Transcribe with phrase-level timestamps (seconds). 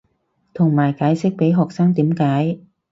[0.55, 2.57] 同埋解釋被學生點解